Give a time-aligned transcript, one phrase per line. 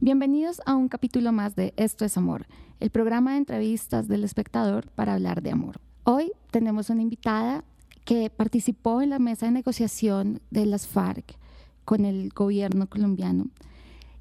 [0.00, 2.46] Bienvenidos a un capítulo más de Esto es Amor,
[2.78, 5.80] el programa de entrevistas del espectador para hablar de amor.
[6.04, 7.64] Hoy tenemos una invitada
[8.04, 11.36] que participó en la mesa de negociación de las FARC
[11.84, 13.48] con el gobierno colombiano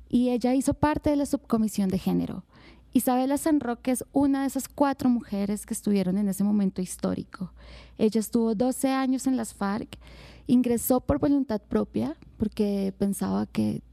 [0.09, 2.44] y ella hizo parte de la subcomisión de género.
[2.91, 7.54] Isabela San Roque es una de esas cuatro mujeres que estuvieron en ese momento histórico.
[8.00, 10.00] Ella estuvo 12 años en las FARC,
[10.48, 13.84] ingresó por voluntad propia porque pensaba que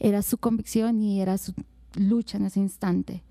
[0.00, 1.54] era su convicción y era su
[1.94, 3.22] lucha en ese instante.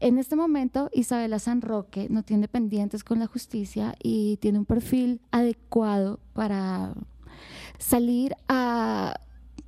[0.00, 4.64] En este momento, Isabela San Roque no tiene pendientes con la justicia y tiene un
[4.64, 6.94] perfil adecuado para
[7.78, 9.14] salir a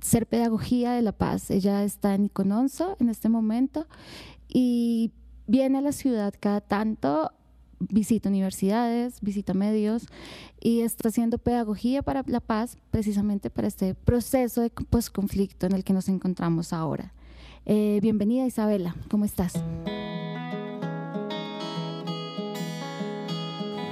[0.01, 1.49] ser pedagogía de la paz.
[1.51, 3.87] Ella está en Icononso en este momento
[4.49, 5.13] y
[5.47, 7.31] viene a la ciudad cada tanto,
[7.89, 10.07] visita universidades, visita medios
[10.59, 15.83] y está haciendo pedagogía para la paz precisamente para este proceso de posconflicto en el
[15.83, 17.13] que nos encontramos ahora.
[17.65, 19.53] Eh, bienvenida Isabela, ¿cómo estás?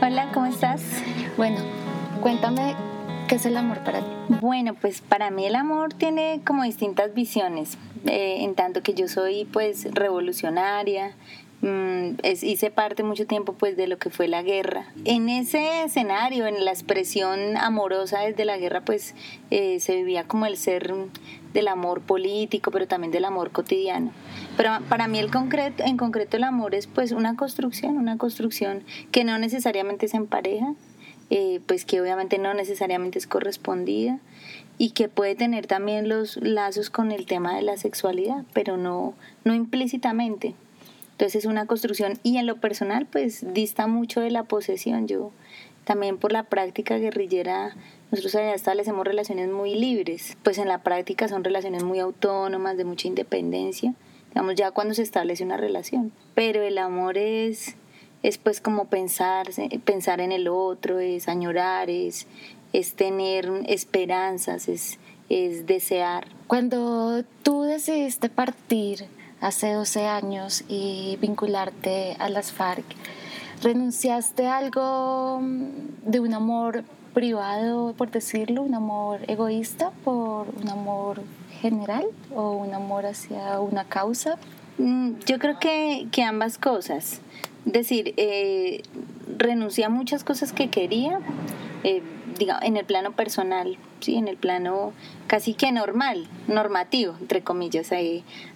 [0.01, 0.83] Hola, ¿cómo estás?
[1.37, 1.59] Bueno,
[2.21, 2.75] cuéntame
[3.27, 4.35] qué es el amor para ti.
[4.41, 7.77] Bueno, pues para mí el amor tiene como distintas visiones.
[8.05, 11.15] Eh, en tanto que yo soy pues revolucionaria,
[11.63, 14.85] mm, hice parte mucho tiempo pues de lo que fue la guerra.
[15.05, 19.15] En ese escenario, en la expresión amorosa desde la guerra, pues
[19.49, 20.93] eh, se vivía como el ser
[21.53, 24.11] del amor político, pero también del amor cotidiano.
[24.57, 28.83] Pero para mí el concreto, en concreto el amor es pues una construcción, una construcción
[29.11, 30.73] que no necesariamente es en pareja,
[31.29, 34.19] eh, pues que obviamente no necesariamente es correspondida
[34.77, 39.13] y que puede tener también los lazos con el tema de la sexualidad, pero no,
[39.43, 40.55] no implícitamente.
[41.13, 45.07] Entonces es una construcción y en lo personal pues dista mucho de la posesión.
[45.07, 45.31] Yo
[45.85, 47.75] también por la práctica guerrillera
[48.13, 52.85] nosotros allá establecemos relaciones muy libres, pues en la práctica son relaciones muy autónomas, de
[52.85, 53.95] mucha independencia,
[54.29, 56.11] digamos ya cuando se establece una relación.
[56.35, 57.75] Pero el amor es,
[58.21, 59.47] es pues como pensar,
[59.83, 62.27] pensar en el otro, es añorar, es,
[62.71, 64.99] es tener esperanzas, es,
[65.29, 66.27] es desear.
[66.45, 69.05] Cuando tú decidiste partir
[69.43, 72.85] hace 12 años y vincularte a las FARC,
[73.61, 75.41] ¿renunciaste a algo
[76.05, 76.83] de un amor
[77.13, 81.21] privado, por decirlo, un amor egoísta por un amor
[81.61, 84.37] general o un amor hacia una causa?
[84.77, 87.19] Mm, yo creo que, que ambas cosas.
[87.65, 88.81] Es decir, eh,
[89.37, 91.19] renuncié a muchas cosas que quería,
[91.83, 92.01] eh,
[92.37, 94.15] digamos, en el plano personal, ¿sí?
[94.15, 94.93] en el plano
[95.27, 97.91] casi que normal, normativo, entre comillas,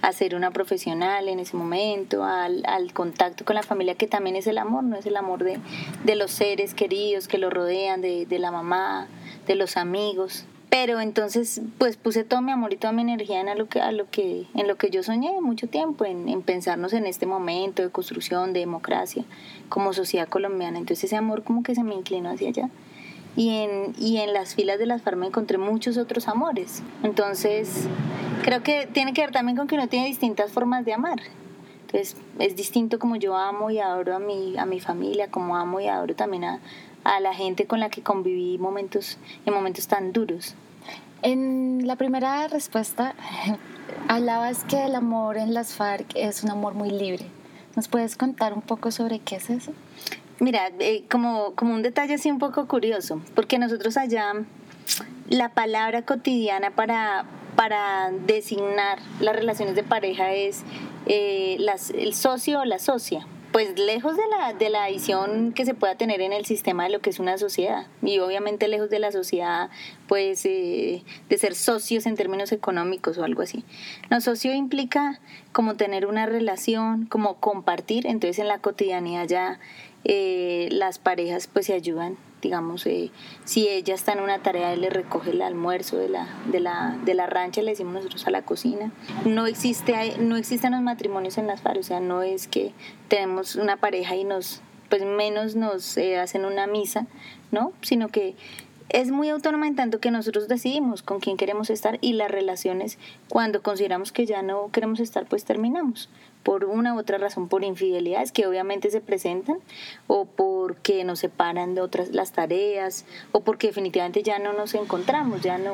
[0.01, 4.35] a, ser una profesional en ese momento, al, al, contacto con la familia, que también
[4.35, 5.59] es el amor, no es el amor de,
[6.03, 9.07] de los seres queridos que lo rodean, de, de la mamá,
[9.45, 10.45] de los amigos.
[10.69, 13.94] Pero entonces, pues puse todo mi amor y toda mi energía en, lo que, a
[13.94, 17.83] lo que, en lo que yo soñé mucho tiempo, en, en pensarnos en este momento
[17.83, 19.23] de construcción, de democracia,
[19.69, 20.77] como sociedad colombiana.
[20.77, 22.69] Entonces ese amor como que se me inclinó hacia allá
[23.38, 26.81] y en, y en las filas de las FARC me encontré muchos otros amores.
[27.03, 27.88] Entonces,
[28.42, 31.20] creo que tiene que ver también con que uno tiene distintas formas de amar.
[31.81, 35.80] Entonces, es distinto como yo amo y adoro a mi, a mi familia, como amo
[35.80, 36.59] y adoro también a,
[37.03, 40.56] a la gente con la que conviví momentos, en momentos tan duros.
[41.22, 43.14] En la primera respuesta,
[44.08, 47.28] hablabas que el amor en las FARC es un amor muy libre.
[47.75, 49.74] ¿Nos puedes contar un poco sobre qué es eso?
[50.40, 54.34] Mira, eh, como, como un detalle así un poco curioso, porque nosotros allá
[55.30, 57.25] la palabra cotidiana para,
[57.56, 60.64] para designar las relaciones de pareja es
[61.08, 63.25] eh, las, el socio o la socia.
[63.52, 66.90] Pues lejos de la, de la visión que se pueda tener en el sistema de
[66.90, 69.69] lo que es una sociedad y obviamente lejos de la sociedad
[70.08, 73.64] pues eh, de ser socios en términos económicos o algo así.
[74.12, 75.19] No, socio implica
[75.54, 79.59] como tener una relación, como compartir, entonces en la cotidianidad ya
[80.03, 83.12] eh, las parejas pues se ayudan, digamos, eh,
[83.46, 86.97] si ella está en una tarea, él le recoge el almuerzo de la, de la,
[87.03, 88.91] de la rancha, le decimos nosotros a la cocina.
[89.25, 92.74] No, existe, no existen los matrimonios en las FARC, o sea, no es que
[93.07, 97.07] tenemos una pareja y nos, pues menos nos eh, hacen una misa,
[97.51, 97.74] ¿no?
[97.81, 98.36] Sino que
[98.89, 102.98] es muy autónoma en tanto que nosotros decidimos con quién queremos estar y las relaciones,
[103.28, 106.10] cuando consideramos que ya no queremos estar, pues terminamos
[106.44, 109.57] por una u otra razón, por infidelidades que obviamente se presentan,
[110.07, 115.42] o porque nos separan de otras las tareas, o porque definitivamente ya no nos encontramos,
[115.42, 115.74] ya no,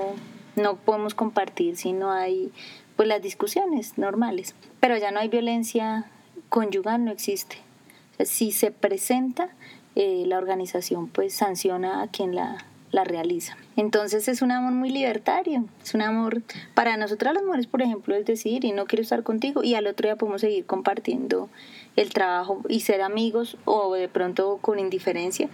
[0.56, 2.52] no podemos compartir si no hay
[2.96, 4.56] pues las discusiones normales.
[4.80, 6.06] Pero ya no hay violencia
[6.50, 7.58] conyugal, no existe.
[8.26, 9.50] si se presenta,
[9.96, 13.58] eh, la organización pues sanciona a quien la la realiza.
[13.76, 16.44] Entonces es un amor muy libertario, es un amor
[16.76, 19.88] para nosotras las mujeres, por ejemplo, es decir, y no quiero estar contigo y al
[19.88, 21.50] otro día podemos seguir compartiendo
[21.96, 25.50] el trabajo y ser amigos o de pronto con indiferencia,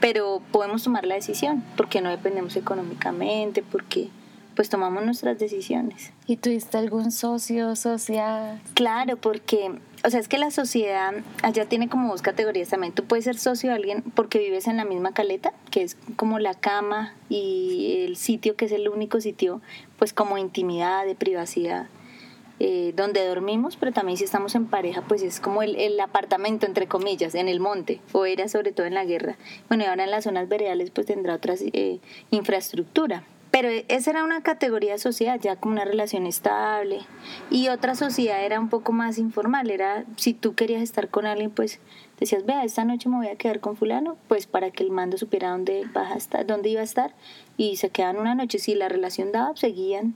[0.00, 4.08] pero podemos tomar la decisión porque no dependemos económicamente, porque
[4.54, 6.12] pues tomamos nuestras decisiones.
[6.26, 8.60] ¿Y tuviste algún socio, social?
[8.74, 9.72] Claro, porque,
[10.04, 11.12] o sea, es que la sociedad
[11.42, 12.92] allá tiene como dos categorías también.
[12.92, 16.38] Tú puedes ser socio de alguien porque vives en la misma caleta, que es como
[16.38, 19.60] la cama y el sitio, que es el único sitio,
[19.98, 21.88] pues como intimidad, de privacidad.
[22.62, 26.66] Eh, donde dormimos, pero también si estamos en pareja, pues es como el, el, apartamento,
[26.66, 29.38] entre comillas, en el monte, o era sobre todo en la guerra.
[29.68, 32.00] Bueno, y ahora en las zonas veredales pues tendrá otra eh,
[32.30, 33.24] infraestructura.
[33.50, 37.00] Pero esa era una categoría de sociedad, ya como una relación estable.
[37.50, 41.50] Y otra sociedad era un poco más informal, era si tú querías estar con alguien,
[41.50, 41.80] pues
[42.20, 45.16] decías, vea, esta noche me voy a quedar con fulano, pues para que el mando
[45.16, 47.14] supiera dónde, vas a dónde iba a estar.
[47.56, 50.14] Y se quedaban una noche, si la relación daba, seguían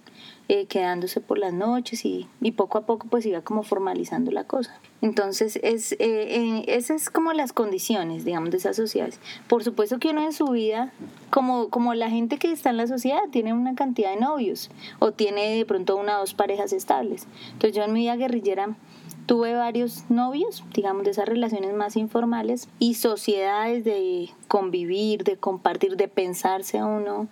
[0.48, 4.44] eh, quedándose por las noches y, y, poco a poco pues iba como formalizando la
[4.44, 4.78] cosa.
[5.00, 9.20] Entonces, es, eh, esas es como las condiciones, digamos, de esas sociedades.
[9.48, 10.92] Por supuesto que uno en su vida,
[11.30, 15.12] como, como la gente que está en la sociedad, tiene una cantidad de novios o
[15.12, 17.26] tiene de pronto una o dos parejas estables.
[17.52, 18.76] Entonces yo en mi vida guerrillera
[19.26, 25.96] tuve varios novios, digamos, de esas relaciones más informales y sociedades de convivir, de compartir,
[25.96, 27.28] de pensarse a uno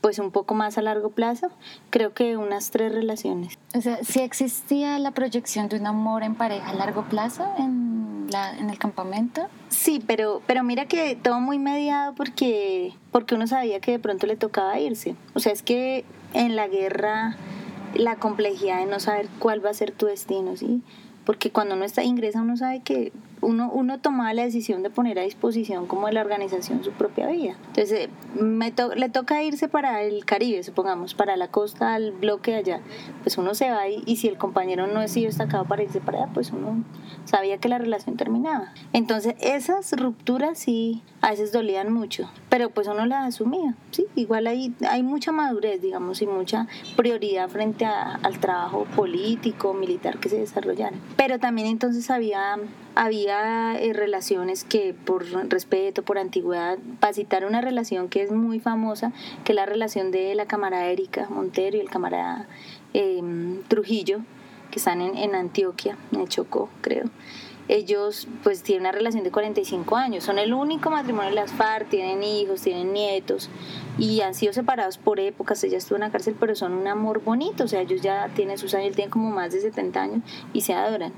[0.00, 1.48] pues un poco más a largo plazo,
[1.88, 3.58] creo que unas tres relaciones.
[3.74, 8.26] O sea, si existía la proyección de un amor en pareja a largo plazo en,
[8.30, 9.46] la, en el campamento.
[9.70, 14.26] Sí, pero, pero mira que todo muy mediado porque, porque uno sabía que de pronto
[14.26, 15.16] le tocaba irse.
[15.32, 16.04] O sea, es que
[16.34, 17.38] en la guerra
[17.94, 20.82] la complejidad de no saber cuál va a ser tu destino, ¿sí?
[21.24, 23.12] Porque cuando uno está ingresa uno sabe que
[23.44, 27.28] uno, uno tomaba la decisión de poner a disposición como de la organización su propia
[27.28, 27.56] vida.
[27.68, 28.10] Entonces, eh,
[28.40, 32.80] me le toca irse para el Caribe, supongamos, para la costa, al bloque allá.
[33.22, 36.24] Pues uno se va y, y si el compañero no sido destacado para irse para
[36.24, 36.82] allá, pues uno
[37.24, 38.72] sabía que la relación terminaba.
[38.92, 44.06] Entonces, esas rupturas sí a veces dolían mucho, pero pues uno las asumía, ¿sí?
[44.14, 50.28] Igual hay, hay mucha madurez, digamos, y mucha prioridad frente al trabajo político, militar que
[50.28, 50.96] se desarrollara.
[51.16, 52.58] Pero también entonces había
[52.94, 58.60] había eh, relaciones que por respeto, por antigüedad, para citar una relación que es muy
[58.60, 59.12] famosa,
[59.44, 62.46] que es la relación de la camarada Erika Montero y el camarada
[62.92, 64.20] em, Trujillo,
[64.70, 67.04] que están en, en Antioquia, en Chocó, creo.
[67.66, 71.88] Ellos pues tienen una relación de 45 años, son el único matrimonio de las FARC,
[71.88, 73.48] tienen hijos, tienen nietos
[73.98, 77.24] y han sido separados por épocas, ella estuvo en la cárcel, pero son un amor
[77.24, 80.20] bonito, o sea, ellos ya tienen sus años, tienen como más de 70 años
[80.52, 81.14] y se adoran.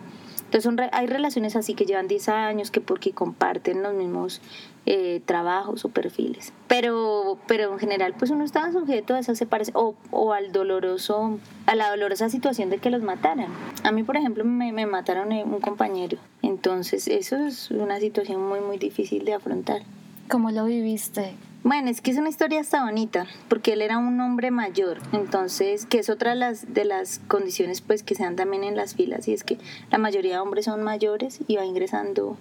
[0.56, 4.40] Entonces hay relaciones así que llevan 10 años, que porque comparten los mismos
[4.86, 6.52] eh, trabajos o perfiles.
[6.66, 11.38] Pero, pero en general pues uno estaba sujeto a esa separación o, o, al doloroso,
[11.66, 13.48] a la dolorosa situación de que los mataran.
[13.82, 16.18] A mí, por ejemplo, me, me mataron un compañero.
[16.42, 19.82] Entonces eso es una situación muy, muy difícil de afrontar.
[20.28, 21.34] ¿Cómo lo viviste?
[21.66, 25.84] Bueno, es que es una historia hasta bonita, porque él era un hombre mayor, entonces,
[25.84, 29.32] que es otra de las, condiciones pues que se dan también en las filas, y
[29.32, 29.58] es que
[29.90, 32.36] la mayoría de hombres son mayores y va ingresando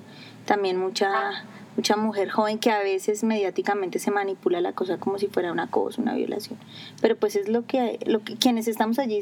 [0.45, 1.43] también mucha
[1.75, 5.71] mucha mujer joven que a veces mediáticamente se manipula la cosa como si fuera una
[5.71, 6.59] cosa, una violación.
[7.01, 7.97] Pero pues es lo que,
[8.39, 9.21] quienes estamos allí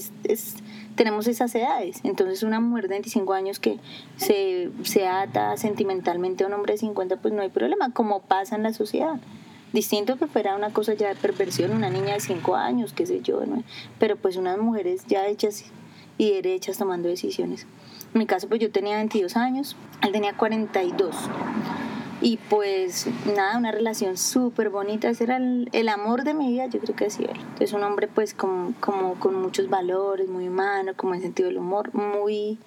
[0.95, 2.01] tenemos esas edades.
[2.03, 3.79] Entonces una mujer de 25 años que
[4.17, 8.57] se, se ata sentimentalmente a un hombre de 50, pues no hay problema, como pasa
[8.57, 9.19] en la sociedad.
[9.73, 13.21] Distinto que fuera una cosa ya de perversión, una niña de 5 años, qué sé
[13.21, 13.63] yo, ¿no?
[13.99, 15.65] pero pues unas mujeres ya hechas
[16.17, 17.65] y derechas tomando decisiones.
[18.13, 21.15] En mi caso, pues yo tenía 22 años, él tenía 42.
[22.21, 26.79] Y pues nada, una relación súper bonita, ese era el, amor de mi vida, yo
[26.79, 27.25] creo que sí.
[27.27, 28.73] Entonces un hombre pues como
[29.19, 32.59] con muchos valores, muy humano, como en sentido del humor, muy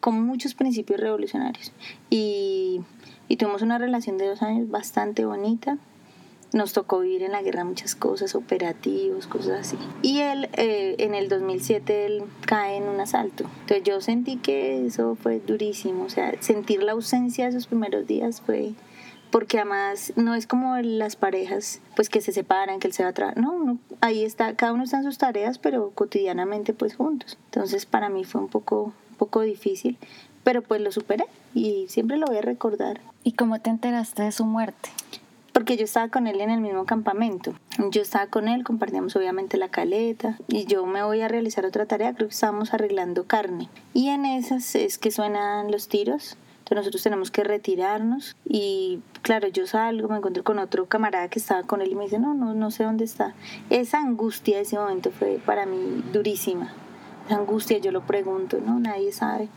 [0.00, 1.72] con muchos principios revolucionarios.
[2.10, 2.80] Y,
[3.28, 5.78] y tuvimos una relación de dos años bastante bonita,
[6.52, 9.78] nos tocó vivir en la guerra muchas cosas, operativos, cosas así.
[10.02, 13.44] Y él, eh, en el 2007, él cae en un asalto.
[13.62, 18.06] Entonces yo sentí que eso fue durísimo, o sea, sentir la ausencia de esos primeros
[18.06, 18.72] días fue
[19.30, 23.08] porque además no es como las parejas pues que se separan, que él se va
[23.08, 26.94] a trabajar, no, no, ahí está, cada uno está en sus tareas, pero cotidianamente pues
[26.94, 27.38] juntos.
[27.46, 29.96] Entonces para mí fue un poco, un poco difícil,
[30.44, 33.00] pero pues lo superé y siempre lo voy a recordar.
[33.24, 34.90] ¿Y cómo te enteraste de su muerte?
[35.52, 37.54] Porque yo estaba con él en el mismo campamento.
[37.90, 41.86] Yo estaba con él, compartíamos obviamente la caleta y yo me voy a realizar otra
[41.86, 43.68] tarea, creo que estábamos arreglando carne.
[43.94, 46.36] Y en esas es que suenan los tiros.
[46.58, 51.38] Entonces nosotros tenemos que retirarnos y claro, yo salgo, me encuentro con otro camarada que
[51.38, 53.34] estaba con él y me dice, no, no, no sé dónde está.
[53.68, 56.72] Esa angustia de ese momento fue para mí durísima.
[57.26, 59.48] Esa angustia, yo lo pregunto, no, nadie sabe.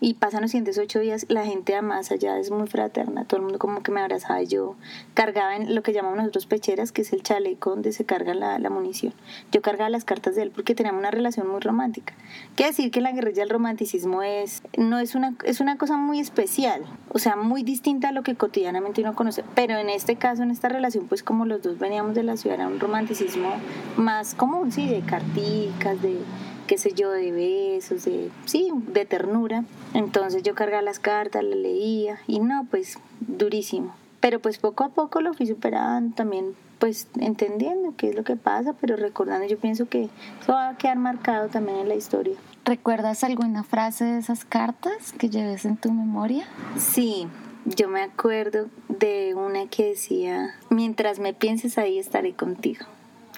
[0.00, 3.38] Y pasan los siguientes ocho días, la gente a más allá es muy fraterna, todo
[3.38, 4.76] el mundo como que me abrazaba yo
[5.14, 8.58] cargaba en lo que llamamos nosotros pecheras, que es el chaleco donde se carga la,
[8.58, 9.12] la munición.
[9.50, 12.14] Yo cargaba las cartas de él porque teníamos una relación muy romántica.
[12.54, 16.20] Quiere decir que la guerrilla del romanticismo es, no es una, es una cosa muy
[16.20, 19.44] especial, o sea, muy distinta a lo que cotidianamente uno conoce.
[19.54, 22.56] Pero en este caso, en esta relación, pues como los dos veníamos de la ciudad,
[22.60, 23.52] era un romanticismo
[23.96, 26.18] más común, sí, de carticas, de
[26.68, 29.64] qué sé yo, de besos, de, sí, de ternura.
[29.94, 33.94] Entonces yo cargaba las cartas, las leía y no, pues durísimo.
[34.20, 38.36] Pero pues poco a poco lo fui superando también, pues entendiendo qué es lo que
[38.36, 40.10] pasa, pero recordando, yo pienso que
[40.40, 42.36] eso va a quedar marcado también en la historia.
[42.64, 46.46] ¿Recuerdas alguna frase de esas cartas que lleves en tu memoria?
[46.76, 47.26] Sí,
[47.64, 52.84] yo me acuerdo de una que decía, mientras me pienses ahí estaré contigo.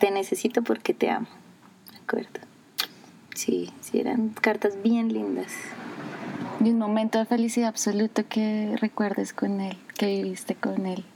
[0.01, 1.29] Te necesito porque te amo.
[1.93, 2.50] Me acuerdo.
[3.41, 5.51] Sí, sí, eran cartas bien lindas.
[6.63, 11.07] Y un momento de felicidad absoluto que recuerdes con él, que viviste con él.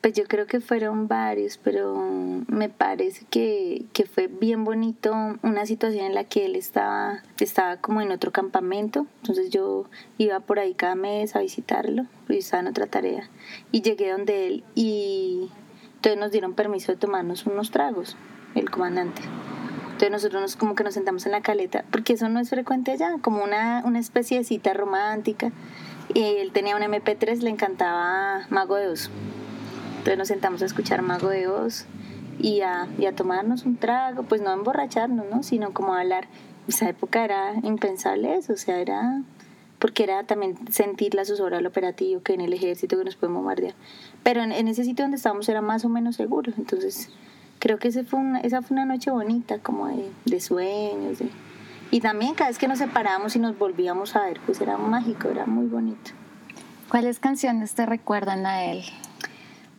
[0.00, 2.02] Pues yo creo que fueron varios, pero
[2.48, 7.76] me parece que, que, fue bien bonito una situación en la que él estaba, estaba
[7.76, 9.84] como en otro campamento, entonces yo
[10.16, 13.28] iba por ahí cada mes a visitarlo, porque estaba en otra tarea,
[13.70, 15.50] y llegué donde él y
[15.96, 18.16] entonces nos dieron permiso de tomarnos unos tragos,
[18.54, 19.20] el comandante.
[20.00, 22.90] Entonces nosotros nos, como que nos sentamos en la caleta, porque eso no es frecuente
[22.90, 25.52] allá, como una, una especie de cita romántica.
[26.14, 29.10] Él tenía un MP3, le encantaba Mago de Oz.
[29.98, 31.84] Entonces nos sentamos a escuchar Mago de Oz
[32.38, 35.42] y a, y a tomarnos un trago, pues no emborracharnos, ¿no?
[35.42, 36.28] sino como a hablar.
[36.66, 39.20] Esa época era impensable eso, o sea, era
[39.78, 43.34] porque era también sentir la zozobra del operativo que en el ejército que nos puede
[43.34, 43.74] bombardear.
[44.22, 47.10] Pero en, en ese sitio donde estábamos era más o menos seguro, entonces
[47.60, 51.20] creo que ese fue una, esa fue una noche bonita, como de, de sueños.
[51.20, 51.30] De,
[51.92, 55.28] y también cada vez que nos separábamos y nos volvíamos a ver, pues era mágico,
[55.28, 56.10] era muy bonito.
[56.88, 58.82] ¿Cuáles canciones te recuerdan a él?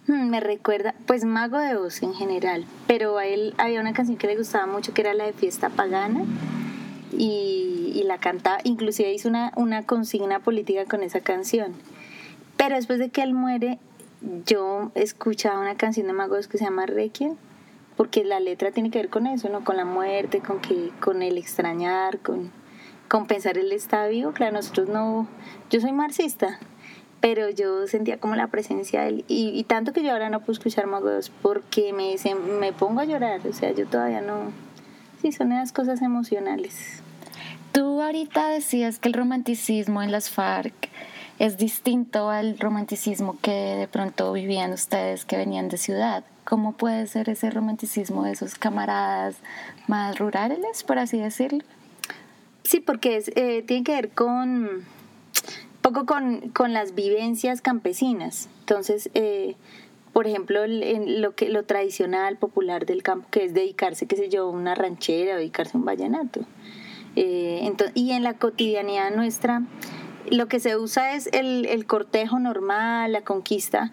[0.08, 4.18] Hmm, me recuerda, pues Mago de Oz en general, pero a él había una canción
[4.18, 6.24] que le gustaba mucho que era la de Fiesta Pagana
[7.12, 11.74] y, y la cantaba, inclusive hizo una, una consigna política con esa canción.
[12.58, 13.80] Pero después de que él muere,
[14.46, 17.36] yo escuchaba una canción de Mago de Oz que se llama Requiem
[17.98, 19.64] porque la letra tiene que ver con eso, ¿no?
[19.64, 22.52] Con la muerte, con que, con el extrañar, con,
[23.08, 24.32] con pensar él está vivo.
[24.32, 25.28] Claro, nosotros no,
[25.70, 26.60] yo soy marxista,
[27.20, 30.54] pero yo sentía como la presencia de él y, tanto que yo ahora no puedo
[30.54, 34.52] escuchar Magos porque me dicen, me pongo a llorar, o sea, yo todavía no,
[35.22, 37.04] sí, son esas cosas emocionales.
[37.72, 40.74] Tú ahorita decías que el romanticismo en las FARC
[41.42, 46.24] es distinto al romanticismo que de pronto vivían ustedes que venían de ciudad.
[46.44, 49.38] ¿Cómo puede ser ese romanticismo de esos camaradas
[49.88, 51.64] más rurales, por así decirlo?
[52.62, 54.86] Sí, porque eh, tiene que ver con
[55.82, 58.48] poco con, con las vivencias campesinas.
[58.60, 59.56] Entonces, eh,
[60.14, 64.30] por ejemplo, en lo que lo tradicional, popular del campo, que es dedicarse, qué sé
[64.30, 66.42] yo, a una ranchera, dedicarse a un vallenato.
[67.16, 69.64] Eh, entonces, y en la cotidianidad nuestra,
[70.30, 73.92] lo que se usa es el, el cortejo normal, la conquista,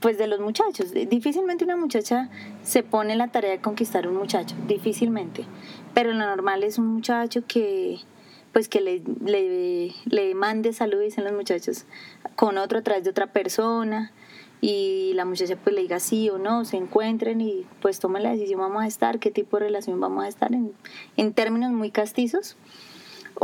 [0.00, 0.92] pues de los muchachos.
[0.92, 2.28] Difícilmente una muchacha
[2.62, 5.44] se pone la tarea de conquistar un muchacho, difícilmente.
[5.94, 8.00] Pero lo normal es un muchacho que
[8.52, 11.86] pues que le, le, le mande salud, dicen los muchachos,
[12.36, 14.12] con otro a través de otra persona
[14.60, 18.30] y la muchacha pues le diga sí o no, se encuentren y pues tomen la
[18.30, 20.72] decisión, vamos a estar, qué tipo de relación vamos a estar en,
[21.16, 22.56] en términos muy castizos.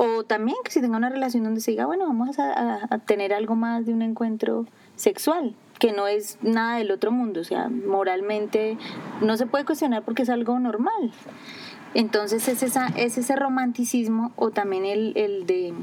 [0.03, 3.35] O también que si tenga una relación donde se diga, bueno, vamos a, a tener
[3.35, 4.65] algo más de un encuentro
[4.97, 8.79] sexual, que no es nada del otro mundo, o sea, moralmente
[9.21, 11.13] no se puede cuestionar porque es algo normal.
[11.93, 15.75] Entonces es, esa, es ese romanticismo o también el, el de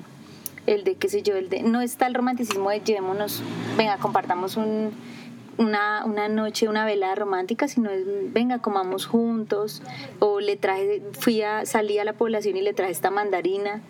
[0.65, 3.43] el de qué sé yo, el de no está el romanticismo de llevémonos,
[3.77, 4.93] venga, compartamos un,
[5.57, 9.81] una, una noche, una velada romántica, sino es venga, comamos juntos,
[10.19, 13.81] o le traje, fui a, salí a la población y le traje esta mandarina,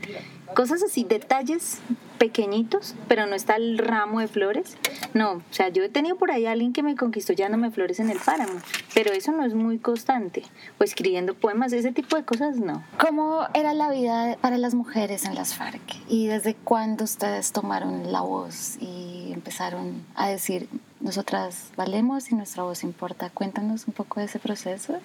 [0.56, 1.80] cosas así, detalles
[2.18, 4.78] pequeñitos, pero no está el ramo de flores.
[5.14, 8.00] No, o sea, yo he tenido por ahí a alguien que me conquistó llevándome flores
[8.00, 8.60] en el páramo,
[8.94, 10.44] pero eso no es muy constante.
[10.80, 12.84] O escribiendo poemas, ese tipo de cosas no.
[13.00, 15.82] ¿Cómo era la vida para las mujeres en las FARC?
[16.08, 20.68] ¿Y desde cuándo ustedes tomaron la voz y empezaron a decir,
[21.08, 23.30] nosotras valemos y nuestra voz importa?
[23.30, 25.00] Cuéntanos un poco de ese proceso.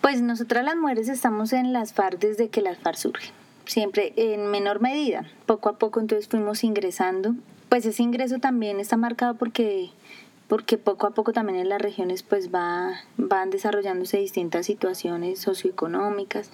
[0.00, 3.32] Pues nosotras las mujeres estamos en las FARC desde que las FARC surgen
[3.66, 5.24] siempre en menor medida.
[5.46, 7.34] Poco a poco entonces fuimos ingresando.
[7.68, 9.90] Pues ese ingreso también está marcado porque
[10.52, 16.50] porque poco a poco también en las regiones pues va, van desarrollándose distintas situaciones socioeconómicas,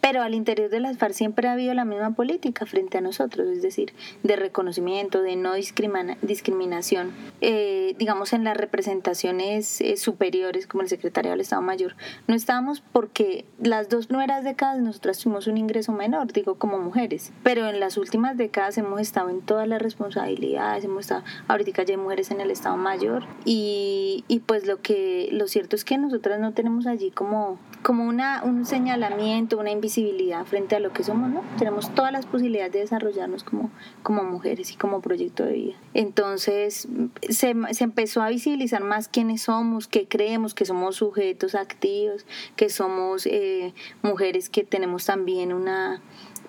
[0.00, 3.46] pero al interior de las FARC siempre ha habido la misma política frente a nosotros,
[3.48, 10.82] es decir, de reconocimiento, de no discriminación, eh, digamos en las representaciones eh, superiores como
[10.82, 11.96] el secretario del Estado Mayor,
[12.26, 17.30] no estábamos porque las dos primeras décadas nosotras tuvimos un ingreso menor, digo como mujeres,
[17.42, 21.92] pero en las últimas décadas hemos estado en todas las responsabilidades, hemos estado, ahorita ya
[21.92, 25.98] hay mujeres en el Estado Mayor, y, y, pues lo que lo cierto es que
[25.98, 31.04] nosotras no tenemos allí como, como una, un señalamiento, una invisibilidad frente a lo que
[31.04, 31.42] somos, ¿no?
[31.58, 33.70] Tenemos todas las posibilidades de desarrollarnos como,
[34.02, 35.74] como mujeres y como proyecto de vida.
[35.92, 36.88] Entonces
[37.28, 42.24] se, se empezó a visibilizar más quiénes somos, qué creemos, que somos sujetos activos,
[42.56, 46.00] que somos eh, mujeres que tenemos también una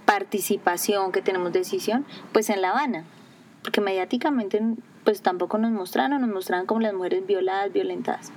[0.06, 3.06] participación, que tenemos decisión, pues en La Habana,
[3.66, 4.62] porque mediáticamente
[5.04, 8.32] pues tampoco nos mostraron, nos mostraron como las mujeres violadas, violentadas.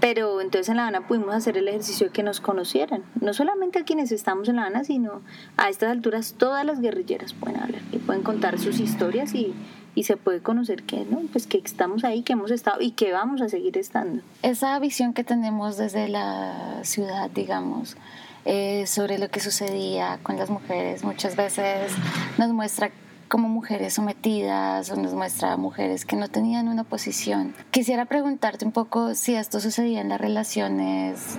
[0.00, 3.78] Pero entonces en La Habana pudimos hacer el ejercicio de que nos conocieran, no solamente
[3.78, 5.20] a quienes estamos en La Habana, sino
[5.58, 9.54] a estas alturas todas las guerrilleras pueden hablar y pueden contar sus historias y,
[9.94, 13.12] y se puede conocer que no pues que estamos ahí que hemos estado y que
[13.12, 14.22] vamos a seguir estando.
[14.40, 17.98] Esa visión que tenemos desde la ciudad digamos
[18.46, 21.92] eh, sobre lo que sucedía con las mujeres muchas veces
[22.38, 22.90] nos muestra
[23.28, 27.54] como mujeres sometidas o nos muestra mujeres que no tenían una posición.
[27.70, 31.38] Quisiera preguntarte un poco si esto sucedía en las relaciones,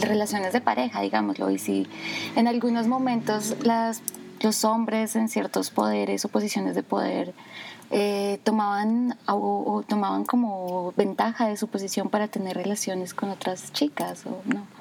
[0.00, 1.86] relaciones de pareja, digámoslo, y si
[2.36, 4.02] en algunos momentos las,
[4.40, 7.34] los hombres en ciertos poderes o posiciones de poder
[7.90, 14.26] eh, tomaban o, tomaban como ventaja de su posición para tener relaciones con otras chicas
[14.26, 14.75] o no.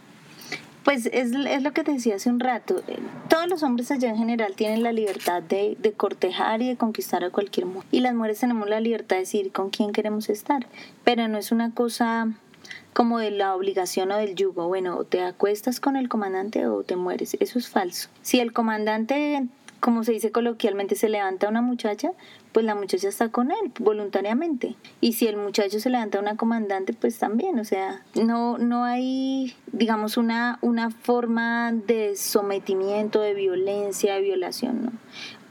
[0.86, 2.82] Pues es, es, lo que te decía hace un rato.
[3.28, 7.24] Todos los hombres allá en general tienen la libertad de, de, cortejar y de conquistar
[7.24, 7.88] a cualquier mujer.
[7.92, 10.68] Y las mujeres tenemos la libertad de decir con quién queremos estar.
[11.04, 12.28] Pero no es una cosa
[12.94, 14.68] como de la obligación o del yugo.
[14.68, 17.36] Bueno, o te acuestas con el comandante o te mueres.
[17.40, 18.10] Eso es falso.
[18.22, 19.50] Si el comandante
[19.86, 22.12] como se dice coloquialmente, se levanta una muchacha,
[22.56, 24.78] pues la muchacha está con él voluntariamente.
[25.02, 29.54] Y si el muchacho se levanta una comandante, pues también, o sea, no, no hay,
[29.74, 34.92] digamos, una, una forma de sometimiento, de violencia, de violación, ¿no?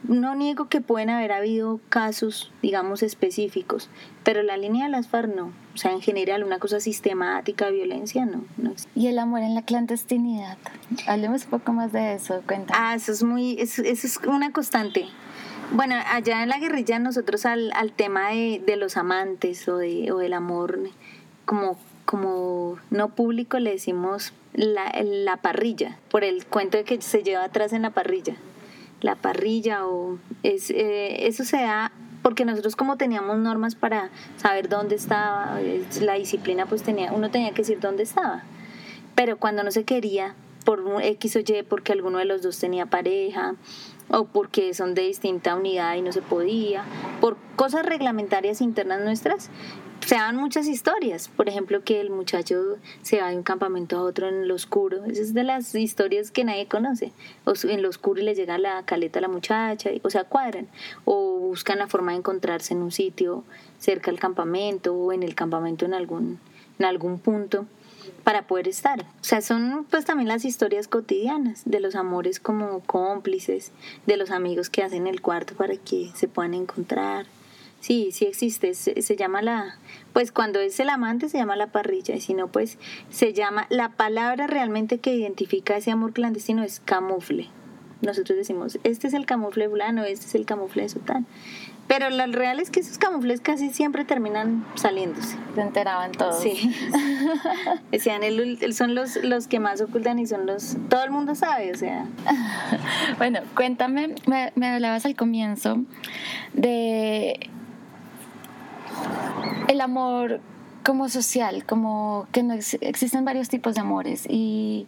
[0.09, 3.91] No niego que pueden haber habido casos, digamos, específicos,
[4.23, 5.53] pero la línea de las FARC no.
[5.75, 8.45] O sea, en general, una cosa sistemática de violencia no.
[8.95, 10.57] Y el amor en la clandestinidad.
[11.07, 12.73] Hablemos un poco más de eso, cuenta.
[12.75, 15.07] Ah, eso es muy, eso, es una constante.
[15.75, 20.13] Bueno, allá en la guerrilla nosotros al, al tema de, de, los amantes o, de,
[20.13, 20.79] o del amor,
[21.45, 27.25] como, como no público le decimos la, la parrilla, por el cuento de que se
[27.25, 28.37] lleva atrás en la parrilla
[29.01, 34.09] la parrilla o es, eh, eso se da porque nosotros como teníamos normas para
[34.39, 35.59] saber dónde estaba,
[36.01, 38.45] la disciplina pues tenía, uno tenía que decir dónde estaba.
[39.15, 40.35] Pero cuando no se quería,
[40.65, 43.57] por X o Y, porque alguno de los dos tenía pareja,
[44.09, 46.85] o porque son de distinta unidad y no se podía,
[47.21, 49.51] por cosas reglamentarias internas nuestras,
[50.07, 51.29] se dan muchas historias.
[51.29, 55.05] Por ejemplo, que el muchacho se va de un campamento a otro en lo oscuro.
[55.07, 57.13] Esa es de las historias que nadie conoce.
[57.45, 60.69] O en lo oscuro y le llega la caleta a la muchacha, o sea, cuadran.
[61.07, 63.45] O buscan la forma de encontrarse en un sitio
[63.79, 66.39] cerca del campamento o en el campamento en algún,
[66.79, 67.67] en algún punto
[68.25, 69.03] para poder estar.
[69.03, 73.71] O sea, son pues también las historias cotidianas de los amores como cómplices,
[74.07, 77.27] de los amigos que hacen el cuarto para que se puedan encontrar.
[77.81, 79.77] Sí, sí existe, se, se, llama la,
[80.15, 82.79] pues cuando es el amante se llama la parrilla y si no, pues
[83.11, 87.51] se llama, la palabra realmente que identifica ese amor clandestino es camufle.
[88.05, 91.27] Nosotros decimos, este es el camufle fulano, este es el camufle de sotán.
[91.87, 95.37] Pero lo real es que esos camufles casi siempre terminan saliéndose.
[95.55, 96.41] Se enteraban todos.
[96.41, 96.75] Sí.
[97.91, 98.23] Decían,
[98.73, 100.79] son los, los que más ocultan y son los...
[100.89, 102.07] Todo el mundo sabe, o sea.
[103.19, 105.83] bueno, cuéntame, me, me hablabas al comienzo
[106.55, 107.51] de
[109.69, 110.41] el amor
[110.85, 114.87] como social, como que no existen varios tipos de amores y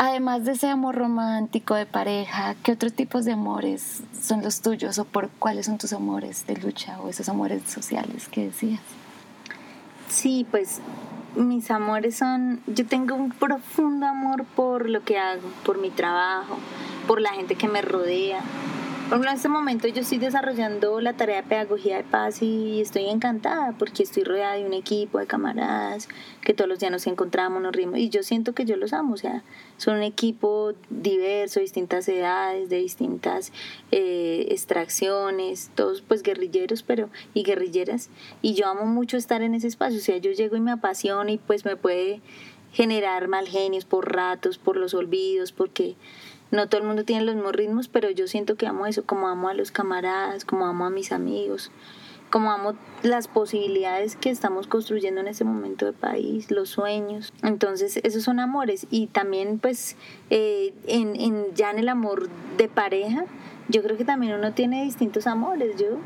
[0.00, 4.98] además de ese amor romántico de pareja, ¿qué otros tipos de amores son los tuyos
[4.98, 8.80] o por cuáles son tus amores de lucha o esos amores sociales que decías?
[10.08, 10.80] Sí, pues
[11.36, 16.56] mis amores son, yo tengo un profundo amor por lo que hago, por mi trabajo,
[17.06, 18.40] por la gente que me rodea,
[19.12, 23.74] en este momento yo estoy desarrollando la tarea de pedagogía de paz y estoy encantada
[23.76, 26.08] porque estoy rodeada de un equipo de camaradas
[26.42, 29.14] que todos los días nos encontramos, nos rimos y yo siento que yo los amo,
[29.14, 29.42] o sea,
[29.78, 33.52] son un equipo diverso, distintas edades, de distintas
[33.90, 38.10] eh, extracciones, todos pues guerrilleros pero y guerrilleras
[38.42, 41.32] y yo amo mucho estar en ese espacio, o sea, yo llego y me apasiona
[41.32, 42.20] y pues me puede
[42.72, 45.96] generar mal genios por ratos, por los olvidos, porque
[46.50, 49.28] no todo el mundo tiene los mismos ritmos, pero yo siento que amo eso, como
[49.28, 51.70] amo a los camaradas, como amo a mis amigos,
[52.30, 57.32] como amo las posibilidades que estamos construyendo en este momento de país, los sueños.
[57.42, 58.86] Entonces, esos son amores.
[58.90, 59.96] Y también, pues,
[60.30, 63.24] eh, en, en, ya en el amor de pareja,
[63.68, 65.76] yo creo que también uno tiene distintos amores.
[65.76, 65.98] Yo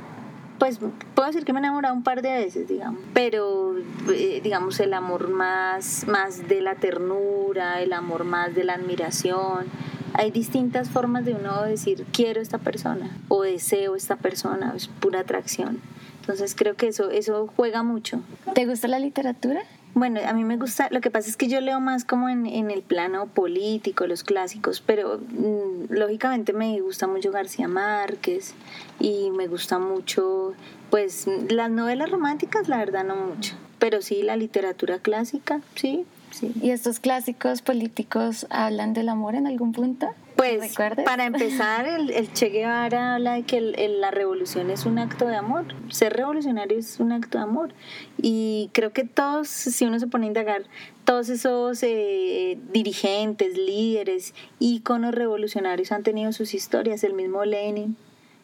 [0.59, 0.79] pues
[1.15, 3.75] puedo decir que me he enamorado un par de veces, digamos, pero
[4.09, 9.67] eh, digamos el amor más, más de la ternura, el amor más de la admiración,
[10.15, 15.21] hay distintas formas de uno decir quiero esta persona o deseo esta persona, es pura
[15.21, 15.81] atracción.
[16.21, 18.21] Entonces creo que eso, eso juega mucho.
[18.55, 19.63] ¿Te gusta la literatura?
[19.93, 22.47] Bueno, a mí me gusta, lo que pasa es que yo leo más como en,
[22.47, 28.55] en el plano político, los clásicos, pero mm, lógicamente me gusta mucho García Márquez
[28.99, 30.55] y me gusta mucho,
[30.91, 36.07] pues las novelas románticas, la verdad no mucho, pero sí la literatura clásica, sí,
[36.43, 40.09] ¿Y estos clásicos políticos hablan del amor en algún punto?
[40.37, 45.27] Pues para empezar, el, el, Che Guevara habla de que la revolución es un acto
[45.27, 45.67] de amor.
[45.91, 47.73] Ser revolucionario es un acto de amor.
[48.21, 50.65] Y creo que todos, si uno se pone a indagar,
[51.05, 57.05] todos esos eh, dirigentes, líderes, íconos revolucionarios han tenido sus historias.
[57.05, 57.97] El mismo Lenin,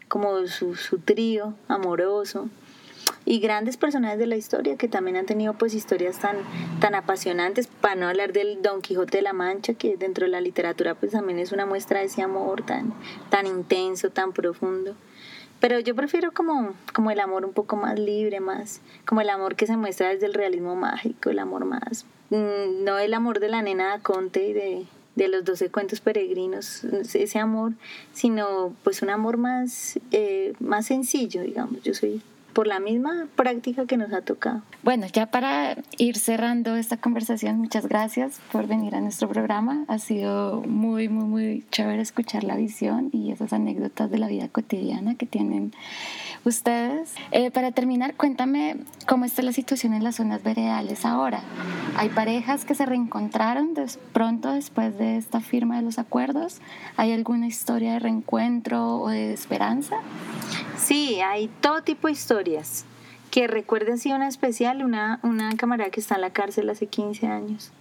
[0.06, 2.48] como su, su trío amoroso
[3.24, 6.36] y grandes personajes de la historia que también han tenido pues historias tan,
[6.80, 10.40] tan apasionantes, para no hablar del Don Quijote de la Mancha, que dentro de la
[10.40, 12.92] literatura pues también es una muestra de ese amor tan,
[13.28, 14.94] tan intenso, tan profundo.
[15.60, 19.56] Pero yo prefiero como, como el amor un poco más libre, más como el amor
[19.56, 23.48] que se muestra desde el realismo mágico, el amor más, mm, no el amor de
[23.50, 27.72] la nena Conte y de, de los doce cuentos peregrinos, ese amor,
[28.14, 31.82] sino pues un amor más, eh, más sencillo, digamos.
[31.82, 32.22] Yo soy
[32.60, 34.60] por la misma práctica que nos ha tocado.
[34.82, 39.86] Bueno, ya para ir cerrando esta conversación, muchas gracias por venir a nuestro programa.
[39.88, 44.48] Ha sido muy, muy, muy chévere escuchar la visión y esas anécdotas de la vida
[44.48, 45.72] cotidiana que tienen
[46.44, 47.14] ustedes.
[47.30, 48.76] Eh, para terminar, cuéntame
[49.06, 51.42] cómo está la situación en las zonas veredales ahora.
[51.96, 56.60] ¿Hay parejas que se reencontraron de pronto después de esta firma de los acuerdos?
[56.96, 59.96] ¿Hay alguna historia de reencuentro o de esperanza?
[60.78, 62.84] Sí, hay todo tipo de historias.
[63.30, 67.28] Que recuerden si una especial, una, una camarada que está en la cárcel hace 15
[67.28, 67.72] años.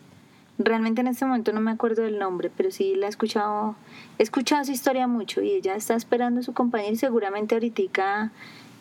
[0.62, 3.76] Realmente en este momento no me acuerdo del nombre, pero sí la he escuchado,
[4.18, 8.32] he escuchado su historia mucho y ella está esperando a su compañero y seguramente ahorita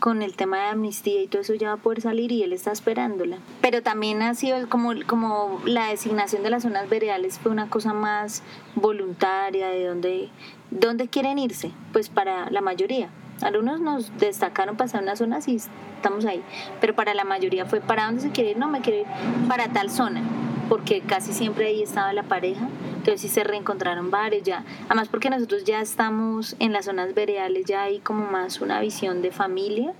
[0.01, 2.53] con el tema de amnistía y todo eso ya va a poder salir y él
[2.53, 3.39] está esperándola.
[3.61, 7.93] Pero también ha sido como, como la designación de las zonas veredales fue una cosa
[7.95, 8.43] más
[8.75, 10.31] voluntaria, de dónde,
[10.73, 13.11] dónde quieren irse, pues para la mayoría.
[13.41, 16.43] Algunos nos destacaron pasar unas zonas y estamos ahí,
[16.81, 19.07] pero para la mayoría fue para dónde se quiere ir, no me quiero ir
[19.47, 20.23] para tal zona,
[20.69, 25.31] porque casi siempre ahí estaba la pareja, entonces sí se reencontraron varios ya, además porque
[25.31, 29.95] nosotros ya estamos en las zonas veredales, ya hay como más una visión de familia,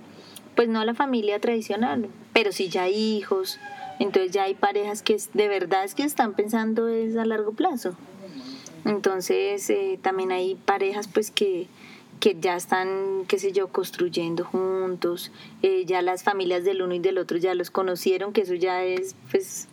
[0.55, 3.59] pues no la familia tradicional, pero sí ya hay hijos,
[3.99, 7.95] entonces ya hay parejas que de verdad es que están pensando es a largo plazo.
[8.85, 11.67] Entonces eh, también hay parejas pues que
[12.19, 16.99] que ya están, qué sé yo, construyendo juntos, eh, ya las familias del uno y
[16.99, 19.68] del otro ya los conocieron, que eso ya es pues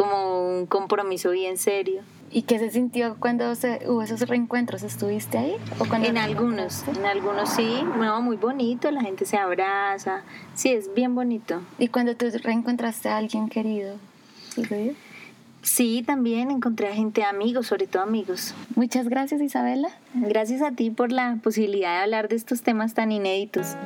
[0.00, 2.00] como un compromiso bien serio.
[2.30, 4.82] ¿Y qué se sintió cuando se, hubo esos reencuentros?
[4.82, 5.56] ¿Estuviste ahí?
[5.78, 10.22] ¿O en algunos, en algunos sí, no, muy bonito, la gente se abraza,
[10.54, 11.60] sí, es bien bonito.
[11.78, 13.96] ¿Y cuando tú reencontraste a alguien querido?
[14.54, 14.96] ¿Sí,
[15.60, 18.54] Sí, también encontré a gente, amigos, sobre todo amigos.
[18.76, 19.90] Muchas gracias Isabela.
[20.14, 23.76] Gracias a ti por la posibilidad de hablar de estos temas tan inéditos.